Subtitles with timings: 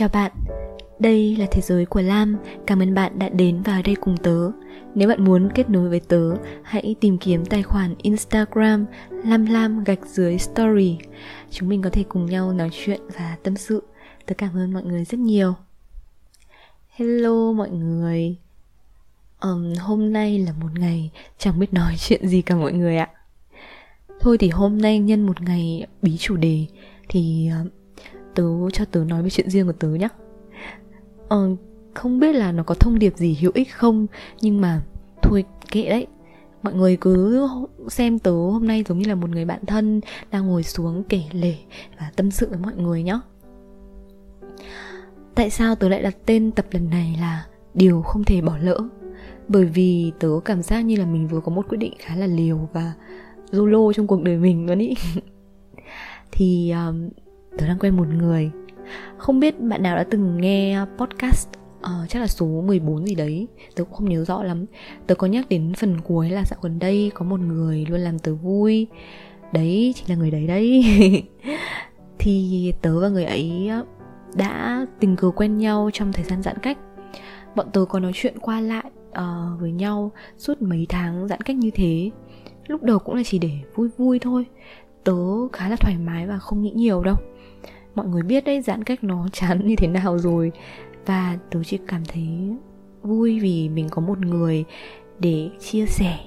[0.00, 0.32] Chào bạn,
[0.98, 2.36] đây là thế giới của Lam.
[2.66, 4.50] Cảm ơn bạn đã đến vào đây cùng tớ.
[4.94, 8.86] Nếu bạn muốn kết nối với tớ, hãy tìm kiếm tài khoản Instagram
[9.24, 10.98] lam lam gạch dưới story.
[11.50, 13.82] Chúng mình có thể cùng nhau nói chuyện và tâm sự.
[14.26, 15.54] Tớ cảm ơn mọi người rất nhiều.
[16.90, 18.36] Hello mọi người.
[19.40, 23.08] Um, hôm nay là một ngày chẳng biết nói chuyện gì cả mọi người ạ.
[24.20, 26.66] Thôi thì hôm nay nhân một ngày bí chủ đề
[27.08, 27.79] thì uh,
[28.34, 30.08] tớ cho tớ nói về chuyện riêng của tớ nhé
[31.28, 31.56] ờ,
[31.94, 34.06] không biết là nó có thông điệp gì hữu ích không
[34.40, 34.82] nhưng mà
[35.22, 36.06] thôi kệ đấy.
[36.62, 37.48] Mọi người cứ
[37.88, 41.22] xem tớ hôm nay giống như là một người bạn thân đang ngồi xuống kể
[41.32, 41.54] lể
[41.98, 43.20] và tâm sự với mọi người nhé
[45.34, 48.78] tại sao tớ lại đặt tên tập lần này là điều không thể bỏ lỡ?
[49.48, 52.26] Bởi vì tớ cảm giác như là mình vừa có một quyết định khá là
[52.26, 52.92] liều và
[53.50, 54.94] lô trong cuộc đời mình luôn ý.
[56.32, 57.08] Thì um,
[57.58, 58.50] tớ đang quen một người.
[59.16, 61.48] Không biết bạn nào đã từng nghe podcast
[61.80, 63.48] uh, chắc là số 14 gì đấy.
[63.74, 64.66] Tớ cũng không nhớ rõ lắm.
[65.06, 68.18] Tớ có nhắc đến phần cuối là dạo gần đây có một người luôn làm
[68.18, 68.86] tớ vui.
[69.52, 70.84] Đấy chính là người đấy đấy.
[72.18, 73.70] Thì tớ và người ấy
[74.34, 76.78] đã tình cờ quen nhau trong thời gian giãn cách.
[77.56, 81.56] Bọn tớ có nói chuyện qua lại uh, với nhau suốt mấy tháng giãn cách
[81.56, 82.10] như thế.
[82.66, 84.46] Lúc đầu cũng là chỉ để vui vui thôi.
[85.04, 87.16] Tớ khá là thoải mái và không nghĩ nhiều đâu
[88.00, 90.52] mọi người biết đấy, giãn cách nó chán như thế nào rồi.
[91.06, 92.56] Và tớ chỉ cảm thấy
[93.02, 94.64] vui vì mình có một người
[95.18, 96.18] để chia sẻ,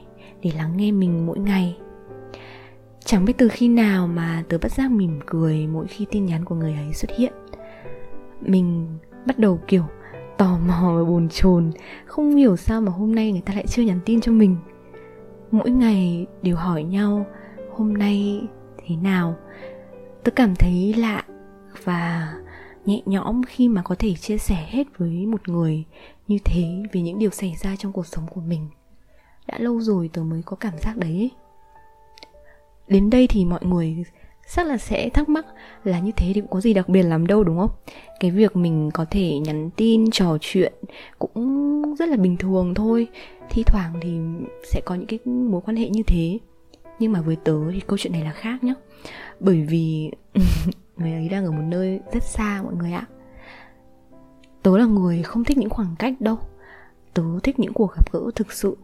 [0.44, 1.77] để lắng nghe mình mỗi ngày.
[3.05, 6.45] Chẳng biết từ khi nào mà tớ bắt giác mỉm cười mỗi khi tin nhắn
[6.45, 7.33] của người ấy xuất hiện.
[8.41, 8.88] Mình
[9.25, 9.83] bắt đầu kiểu
[10.38, 11.71] tò mò và bồn chồn,
[12.05, 14.57] không hiểu sao mà hôm nay người ta lại chưa nhắn tin cho mình.
[15.51, 17.25] Mỗi ngày đều hỏi nhau,
[17.71, 18.41] hôm nay
[18.85, 19.35] thế nào?
[20.23, 21.22] Tớ cảm thấy lạ
[21.83, 22.33] và
[22.85, 25.83] nhẹ nhõm khi mà có thể chia sẻ hết với một người
[26.27, 28.67] như thế về những điều xảy ra trong cuộc sống của mình.
[29.47, 31.31] Đã lâu rồi tớ mới có cảm giác đấy
[32.88, 34.03] đến đây thì mọi người
[34.56, 35.45] chắc là sẽ thắc mắc
[35.84, 37.72] là như thế thì cũng có gì đặc biệt lắm đâu, đúng không?
[38.19, 40.73] Cái việc mình có thể nhắn tin, trò chuyện
[41.19, 43.07] cũng rất là bình thường thôi.
[43.50, 44.17] Thi thoảng thì
[44.63, 46.40] sẽ có những cái mối quan hệ như thế.
[47.00, 48.73] Nhưng mà với tớ thì câu chuyện này là khác nhá.
[49.40, 50.11] Bởi vì
[50.97, 53.07] người ấy đang ở một nơi rất xa, mọi người ạ.
[54.63, 56.37] Tớ là người không thích những khoảng cách đâu.
[57.13, 58.77] Tớ thích những cuộc gặp gỡ thực sự.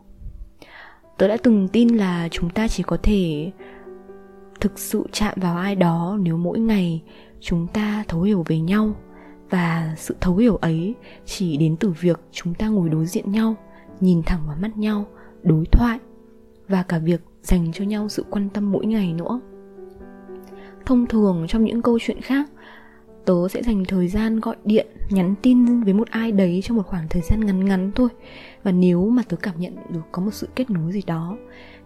[1.17, 3.51] Tớ đã từng tin là chúng ta chỉ có thể
[4.59, 7.03] thực sự chạm vào ai đó nếu mỗi ngày
[7.39, 8.93] chúng ta thấu hiểu về nhau.
[9.49, 10.95] Và sự thấu hiểu ấy
[11.25, 13.55] chỉ đến từ việc chúng ta ngồi đối diện nhau,
[13.99, 15.05] nhìn thẳng vào mắt nhau,
[15.43, 15.99] đối thoại
[16.67, 19.39] và cả việc dành cho nhau sự quan tâm mỗi ngày nữa
[20.85, 22.49] thông thường trong những câu chuyện khác.
[23.25, 26.87] Tớ sẽ dành thời gian gọi điện, nhắn tin với một ai đấy trong một
[26.87, 28.09] khoảng thời gian ngắn ngắn thôi.
[28.63, 31.37] Và nếu mà tớ cảm nhận được có một sự kết nối gì đó,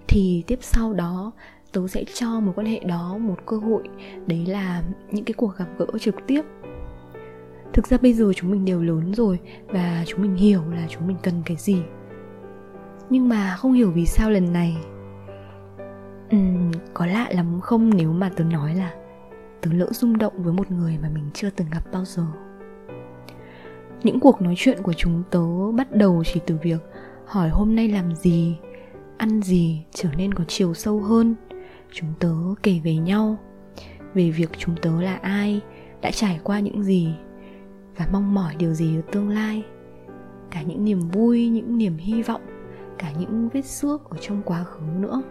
[0.08, 1.32] thì tiếp sau đó
[1.72, 3.84] tớ sẽ cho mối quan hệ đó một cơ hội.
[4.28, 6.42] Đấy là những cái cuộc gặp gỡ trực tiếp.
[7.74, 11.08] Thực ra bây giờ chúng mình đều lớn rồi và chúng mình hiểu là chúng
[11.08, 11.82] mình cần cái gì.
[13.09, 14.78] Nhưng mà không hiểu vì sao lần này
[16.35, 18.94] uhm, có lạ lắm không nếu mà tớ nói là
[19.61, 22.25] tớ lỡ rung động với một người mà mình chưa từng gặp bao giờ.
[24.03, 26.79] Những cuộc nói chuyện của chúng tớ bắt đầu chỉ từ việc
[27.25, 28.57] hỏi hôm nay làm gì
[29.17, 31.35] ăn gì trở nên có chiều sâu hơn.
[31.91, 33.38] Chúng tớ kể về nhau
[34.13, 35.61] về việc chúng tớ là ai
[36.01, 37.16] đã trải qua những gì
[37.97, 39.63] và mong mỏi điều gì ở tương lai.
[40.51, 42.41] Cả những niềm vui những niềm hy vọng
[42.97, 45.22] cả những vết xước ở trong quá khứ nữa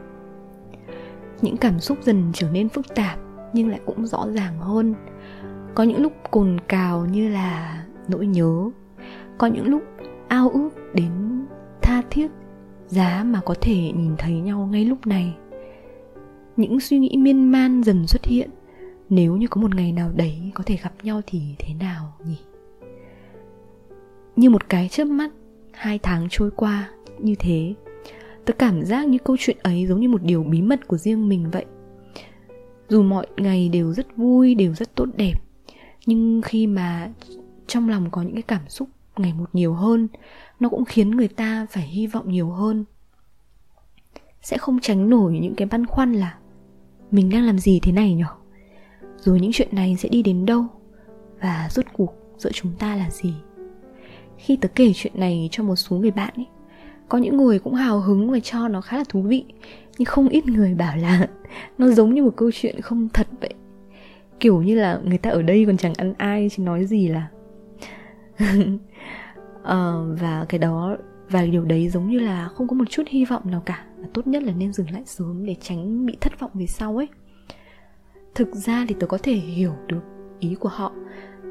[1.42, 3.19] những cảm xúc dần trở nên phức tạp
[3.53, 4.94] nhưng lại cũng rõ ràng hơn.
[5.75, 8.70] Có những lúc cồn cào như là nỗi nhớ,
[9.38, 9.82] có những lúc
[10.28, 11.10] ao ước đến
[11.82, 12.30] tha thiết,
[12.86, 15.36] giá mà có thể nhìn thấy nhau ngay lúc này.
[16.56, 18.50] Những suy nghĩ miên man dần xuất hiện,
[19.09, 22.38] nếu như có một ngày nào đấy có thể gặp nhau thì thế nào nhỉ?
[24.36, 25.30] Như một cái chớp mắt,
[25.72, 27.74] hai tháng trôi qua như thế
[28.44, 31.28] tớ cảm giác như câu chuyện ấy giống như một điều bí mật của riêng
[31.28, 31.65] mình vậy.
[32.89, 35.34] Dù mọi ngày đều rất vui, đều rất tốt đẹp,
[36.06, 37.12] nhưng khi mà
[37.66, 40.09] trong lòng có những cái cảm xúc ngày một nhiều hơn,
[40.60, 42.84] nó cũng khiến người ta phải hy vọng nhiều hơn.
[44.42, 46.38] Sẽ không tránh nổi những cái băn khoăn là,
[47.10, 48.27] mình đang làm gì thế này nhở?
[49.16, 50.65] Rồi những chuyện này sẽ đi đến đâu?
[51.41, 53.34] Và rốt cuộc giữa chúng ta là gì?
[54.36, 56.47] Khi tớ kể chuyện này cho một số người bạn ấy
[57.12, 59.44] có những người cũng hào hứng và cho nó khá là thú vị.
[59.98, 61.28] Nhưng không ít người bảo là
[61.78, 63.54] nó giống như một câu chuyện không thật vậy.
[64.41, 67.28] Kiểu như là người ta ở đây còn chẳng ăn ai chứ nói gì là.
[68.42, 70.97] Uh, và cái đó
[71.30, 73.84] và điều đấy giống như là không có một chút hy vọng nào cả.
[73.98, 76.97] Và tốt nhất là nên dừng lại sớm để tránh bị thất vọng về sau
[76.97, 77.09] ấy.
[78.34, 80.03] Thực ra thì tớ có thể hiểu được
[80.41, 80.92] ý của họ.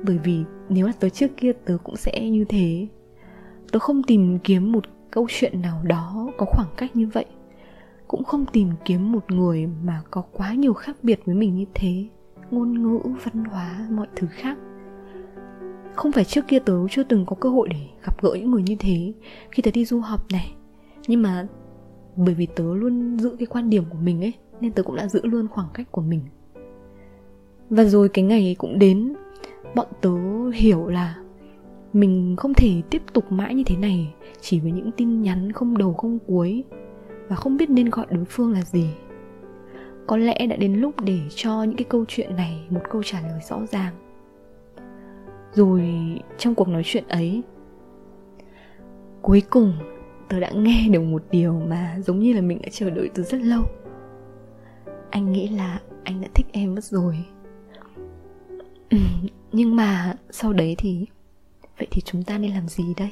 [0.04, 2.88] Bởi vì nếu là tớ trước kia tớ cũng sẽ như thế.
[3.72, 7.26] Tớ không tìm kiếm một câu chuyện nào đó có khoảng cách như vậy.
[8.08, 11.66] Cũng không tìm kiếm một người mà có quá nhiều khác biệt với mình như
[11.74, 12.06] thế,
[12.52, 14.58] ngôn ngữ, văn hóa, mọi thứ khác.
[15.96, 18.64] Không phải trước kia tớ chưa từng có cơ hội để gặp gỡ những người
[18.64, 19.14] như thế
[19.52, 20.54] khi tớ đi du học này.
[21.08, 21.48] Nhưng mà
[22.16, 25.08] bởi vì tớ luôn giữ cái quan điểm của mình ấy, nên tớ cũng đã
[25.08, 26.22] giữ luôn khoảng cách của mình.
[27.70, 29.14] Và rồi cái ngày ấy cũng đến,
[29.76, 30.12] bọn tớ
[30.54, 31.16] hiểu là
[31.94, 35.78] mình không thể tiếp tục mãi như thế này, chỉ với những tin nhắn không
[35.78, 36.64] đầu không cuối,
[37.28, 38.90] và không biết nên gọi đối phương là gì.
[40.08, 43.22] Có lẽ đã đến lúc để cho những cái câu chuyện này một câu trả
[43.22, 43.94] lời rõ ràng.
[45.54, 45.84] Rồi,
[46.38, 47.44] trong cuộc nói chuyện ấy,
[49.22, 49.74] cuối cùng
[50.30, 53.24] tớ đã nghe được một điều mà giống như là mình đã chờ đợi từ
[53.24, 53.64] rất lâu.
[55.10, 57.26] Anh nghĩ là anh đã thích em mất rồi.
[58.90, 58.98] Ừ,
[59.52, 61.06] nhưng mà sau đấy thì
[61.92, 63.12] thì chúng ta nên làm gì đây?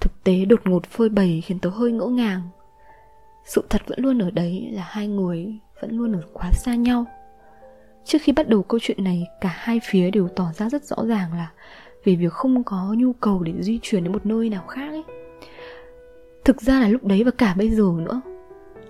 [0.00, 2.42] Thực tế đột ngột phơi bày khiến tớ hơi ngỡ ngàng.
[3.44, 7.04] Sự thật vẫn luôn ở đấy là hai người vẫn luôn ở quá xa nhau.
[8.04, 10.96] Trước khi bắt đầu câu chuyện này, cả hai phía đều tỏ ra rất rõ
[11.06, 11.50] ràng là
[12.04, 15.04] về việc không có nhu cầu để di chuyển đến một nơi nào khác ấy.
[16.44, 18.20] Thực ra là lúc đấy và cả bây giờ nữa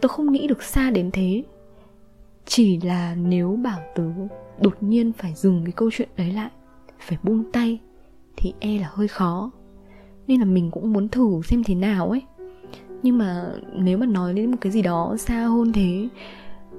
[0.01, 1.45] tôi không nghĩ được xa đến thế.
[2.45, 4.05] Chỉ là nếu bảo tớ
[4.61, 6.51] đột nhiên phải dừng cái câu chuyện đấy lại,
[6.99, 7.79] phải buông tay
[8.41, 9.51] thì e là hơi khó.
[10.27, 12.23] Nên là mình cũng muốn thử xem thế nào ấy.
[13.03, 16.09] Nhưng mà nếu mà nói đến một cái gì đó xa hơn thế,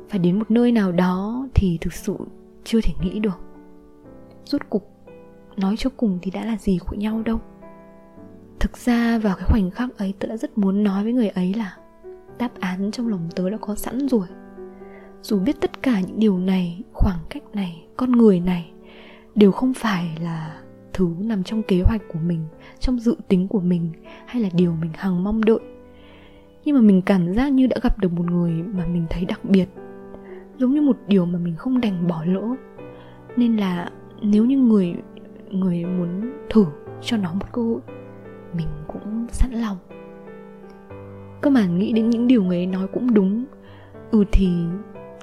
[0.09, 2.15] phải đến một nơi nào đó thì thực sự
[2.63, 3.39] chưa thể nghĩ được.
[4.45, 4.89] Rốt cục,
[5.57, 7.39] nói cho cùng thì đã là gì của nhau đâu.
[8.59, 11.53] Thực ra vào cái khoảnh khắc ấy, tớ đã rất muốn nói với người ấy
[11.53, 11.77] là
[12.37, 14.27] đáp án trong lòng tớ đã có sẵn rồi.
[15.21, 18.71] Dù biết tất cả những điều này, khoảng cách này, con người này
[19.35, 20.60] đều không phải là
[21.01, 22.45] thứ nằm trong kế hoạch của mình,
[22.79, 23.91] trong dự tính của mình,
[24.25, 25.59] hay là điều mình hằng mong đợi.
[26.65, 29.39] Nhưng mà mình cảm giác như đã gặp được một người mà mình thấy đặc
[29.45, 29.69] biệt,
[30.57, 32.55] giống như một điều mà mình không đành bỏ lỡ.
[33.37, 34.93] Nên là nếu như người
[35.49, 36.65] người muốn thử
[37.01, 37.81] cho nó một cơ hội,
[38.53, 39.77] mình cũng sẵn lòng.
[41.41, 43.45] Cơ mà nghĩ đến những điều người ấy nói cũng đúng.
[44.11, 44.49] Ừ thì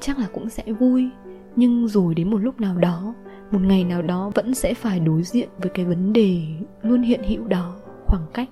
[0.01, 1.11] chắc là cũng sẽ vui,
[1.57, 3.15] nhưng rồi đến một lúc nào đó
[3.51, 6.41] một ngày nào đó vẫn sẽ phải đối diện với cái vấn đề
[6.83, 7.75] luôn hiện hữu đó,
[8.07, 8.49] khoảng cách.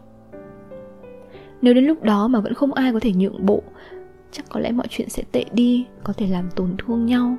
[1.63, 3.63] Nếu đến lúc đó mà vẫn không ai có thể nhượng bộ,
[4.33, 7.37] chắc có lẽ mọi chuyện sẽ tệ đi, có thể làm tổn thương nhau.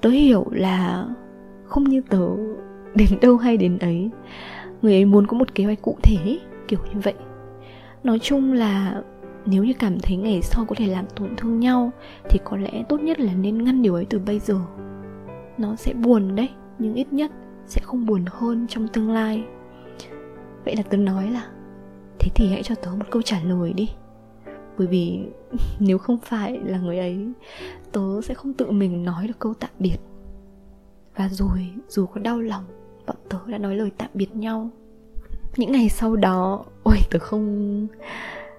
[0.00, 1.06] Tớ hiểu là
[1.64, 2.28] không như tớ
[2.94, 4.10] đến đâu hay đến ấy.
[4.82, 7.14] Người ấy muốn có một kế hoạch cụ thể, kiểu như vậy.
[8.04, 9.02] Nói chung là
[9.46, 11.90] nếu như cảm thấy ngày sau có thể làm tổn thương nhau,
[12.28, 14.60] thì có lẽ tốt nhất là nên ngăn điều ấy từ bây giờ
[15.60, 16.48] nó sẽ buồn đấy,
[16.78, 17.30] nhưng ít nhất
[17.66, 19.44] sẽ không buồn hơn trong tương lai.
[20.64, 21.50] Vậy là tớ nói là,
[22.18, 23.90] thế thì hãy cho tớ một câu trả lời đi.
[24.78, 25.24] Bởi vì
[25.78, 27.28] nếu không phải là người ấy,
[27.92, 29.96] tớ sẽ không tự mình nói được câu tạm biệt.
[31.16, 32.64] Và rồi, dù có đau lòng,
[33.06, 34.70] bọn tớ đã nói lời tạm biệt nhau.
[35.56, 37.86] Những ngày sau đó, ôi, tớ không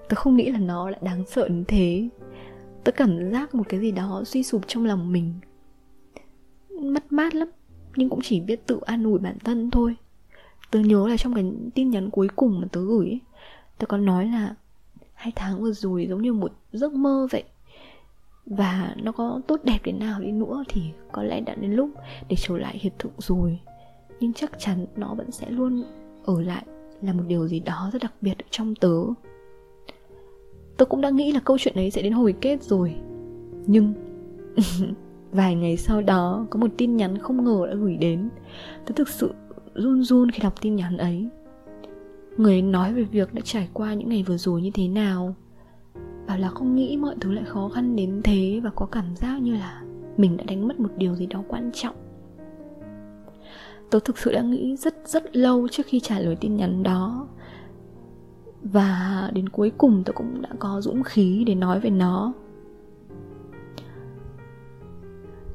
[0.08, 2.08] tớ không nghĩ là nó lại đáng sợ đến thế.
[2.84, 5.34] Tớ cảm giác một cái gì đó suy sụp trong lòng mình
[6.82, 7.48] mất mát lắm.
[7.96, 9.96] Nhưng cũng chỉ biết tự an ủi bản thân thôi.
[10.70, 13.20] Tớ nhớ là trong cái tin nhắn cuối cùng mà tớ gửi ấy,
[13.78, 14.54] tớ còn nói là
[15.14, 17.44] hai tháng vừa rồi giống như một giấc mơ vậy.
[18.46, 21.90] Và nó có tốt đẹp đến nào đi nữa thì có lẽ đã đến lúc
[22.28, 23.58] để trở lại hiện thực rồi.
[24.20, 25.84] Nhưng chắc chắn nó vẫn sẽ luôn
[26.24, 26.66] ở lại
[27.02, 28.96] là một điều gì đó rất đặc biệt trong tớ.
[30.76, 32.94] Tớ cũng đã nghĩ là câu chuyện ấy sẽ đến hồi kết rồi.
[33.66, 33.94] Nhưng
[35.32, 38.28] vài ngày sau đó, có một tin nhắn không ngờ đã gửi đến.
[38.86, 39.34] Tớ thực sự
[39.74, 41.28] run run khi đọc tin nhắn ấy.
[42.36, 45.34] Người ấy nói về việc đã trải qua những ngày vừa rồi như thế nào.
[46.26, 49.42] Bảo là không nghĩ mọi thứ lại khó khăn đến thế và có cảm giác
[49.42, 49.82] như là
[50.16, 51.96] mình đã đánh mất một điều gì đó quan trọng.
[53.90, 57.28] Tớ thực sự đã nghĩ rất rất lâu trước khi trả lời tin nhắn đó.
[58.62, 62.32] Và đến cuối cùng tớ cũng đã có dũng khí để nói về nó.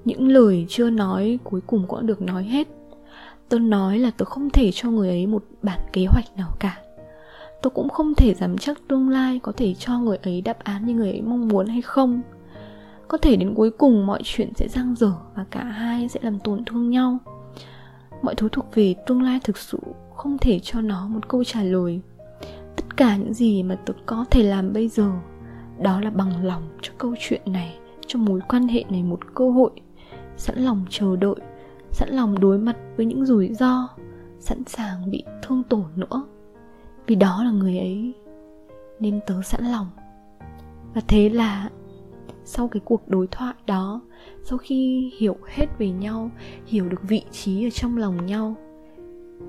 [0.08, 2.68] Những lời chưa nói cuối cùng cũng được nói hết.
[3.50, 6.82] Tôi nói là tôi không thể cho người ấy một bản kế hoạch nào cả.
[7.62, 10.86] Tôi cũng không thể dám chắc tương lai có thể cho người ấy đáp án
[10.86, 12.22] như người ấy mong muốn hay không.
[13.08, 16.40] Có thể đến cuối cùng mọi chuyện sẽ răng dở và cả hai sẽ làm
[16.40, 17.18] tổn thương nhau.
[18.22, 19.80] Mọi thứ thuộc về tương lai thực sự
[20.16, 22.02] không thể cho nó một câu trả lời.
[22.76, 25.12] Tất cả những gì mà tôi có thể làm bây giờ,
[25.82, 29.50] đó là bằng lòng cho câu chuyện này, cho mối quan hệ này một cơ
[29.50, 29.72] hội
[30.38, 31.36] sẵn lòng chờ đợi,
[31.92, 33.90] sẵn lòng đối mặt với những rủi ro,
[34.40, 36.26] sẵn sàng bị thương tổn nữa.
[37.08, 38.14] Vì đó là người ấy
[39.00, 39.88] nên tớ sẵn lòng.
[40.94, 41.70] Và thế là
[42.46, 44.02] sau cái cuộc đối thoại đó,
[44.44, 46.32] sau khi hiểu hết về nhau,
[46.66, 48.56] hiểu được vị trí ở trong lòng nhau,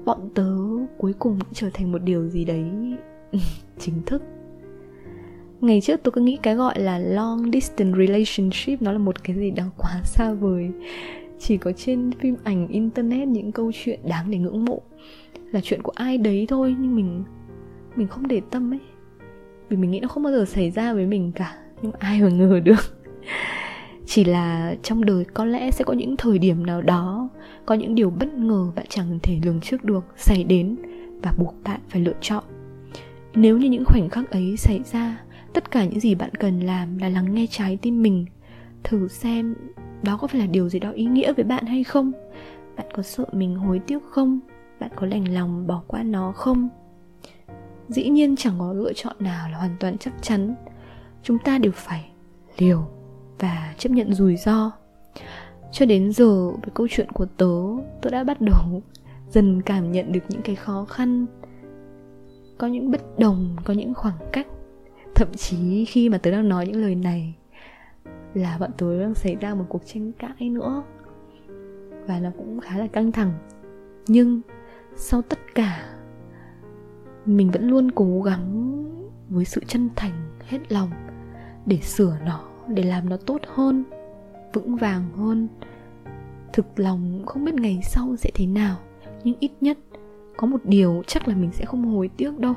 [0.04, 0.52] bọn tớ
[0.99, 2.71] cuối cùng cũng trở thành một điều gì đấy
[3.78, 4.23] chính thức
[5.60, 9.36] ngày trước tôi cứ nghĩ cái gọi là long distance relationship nó là một cái
[9.36, 10.70] gì đó quá xa vời.
[11.38, 14.82] Chỉ có trên phim ảnh internet những câu chuyện đáng để ngưỡng mộ
[15.52, 17.24] là chuyện của ai đấy thôi, nhưng mình
[17.96, 18.80] mình không để tâm ấy.
[19.68, 22.28] Vì mình nghĩ nó không bao giờ xảy ra với mình cả, nhưng ai mà
[22.28, 23.00] ngờ được.
[24.06, 27.28] Chỉ là trong đời có lẽ sẽ có những thời điểm nào đó,
[27.66, 30.76] có những điều bất ngờ bạn chẳng thể lường trước được, xảy đến
[31.22, 32.44] và buộc bạn phải lựa chọn.
[33.34, 35.18] Nếu như những khoảnh khắc ấy xảy ra
[35.58, 38.26] tất cả những gì bạn cần làm là lắng nghe trái tim mình.
[38.84, 39.54] Thử xem
[40.02, 42.12] đó có phải là điều gì đó ý nghĩa với bạn hay không?
[42.76, 44.40] Bạn có sợ mình hối tiếc không?
[44.80, 46.68] Bạn có lành lòng bỏ qua nó không?
[47.88, 50.54] Dĩ nhiên chẳng có lựa chọn nào là hoàn toàn chắc chắn.
[51.22, 52.10] Chúng ta đều phải
[52.58, 52.88] liều
[53.38, 54.70] và chấp nhận rủi ro.
[55.72, 57.54] Cho đến giờ, với câu chuyện của tớ
[58.02, 58.82] tớ đã bắt đầu
[59.30, 61.26] dần cảm nhận được những cái khó khăn.
[62.58, 64.46] Có những bất đồng, có những khoảng cách
[65.18, 67.34] thậm chí khi mà tớ đang nói những lời này
[68.34, 70.82] là bọn tớ đang xảy ra một cuộc tranh cãi nữa.
[72.06, 73.32] Và nó cũng khá là căng thẳng.
[74.06, 74.40] Nhưng
[74.96, 75.84] sau tất cả,
[77.26, 78.75] mình vẫn luôn cố gắng
[79.28, 80.90] với sự chân thành, hết lòng
[81.66, 83.84] để sửa nó, để làm nó tốt hơn,
[84.52, 85.48] vững vàng hơn.
[86.52, 88.76] Thực lòng không biết ngày sau sẽ thế nào,
[89.25, 89.78] nhưng ít nhất
[90.37, 92.54] có một điều chắc là mình sẽ không hối tiếc đâu.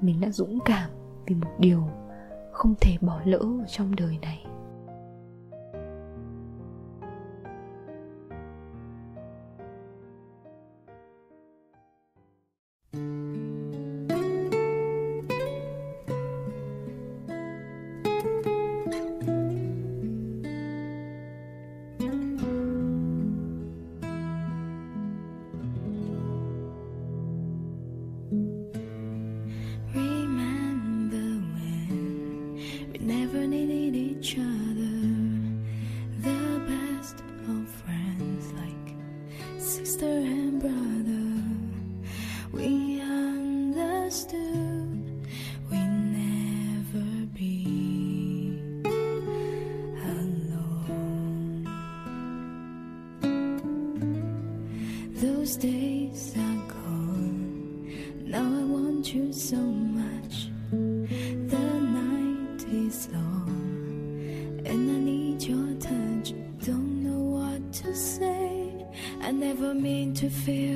[0.00, 0.90] Mình đã dũng cảm
[1.26, 1.84] vì một điều
[2.52, 4.46] không thể bỏ lỡ trong đời này.
[55.20, 57.92] Those days are gone.
[58.24, 60.48] Now I want you so much.
[60.70, 66.32] The night is long, and I need your touch.
[66.64, 68.72] Don't know what to say.
[69.20, 70.69] I never mean to feel.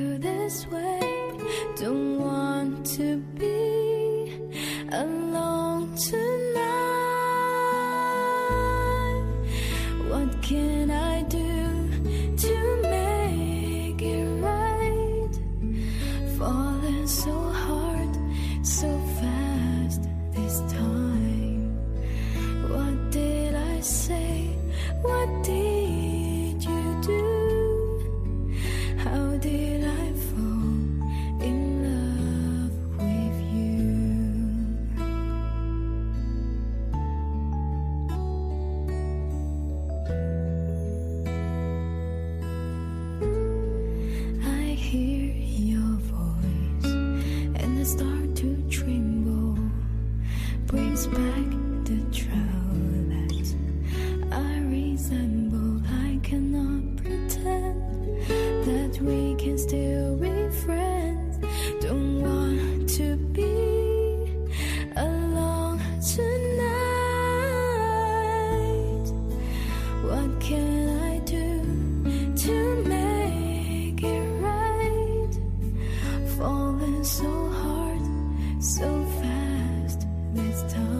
[77.05, 78.01] so hard,
[78.59, 80.94] so fast this time.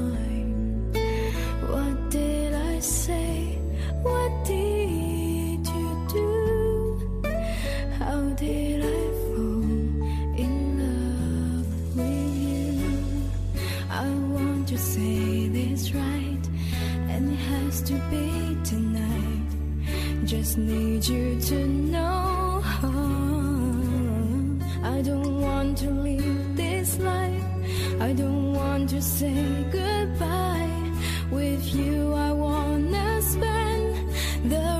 [28.05, 30.91] I don't want to say goodbye.
[31.31, 34.11] With you, I wanna spend
[34.51, 34.74] the